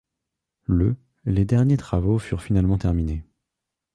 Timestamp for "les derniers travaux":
1.25-2.17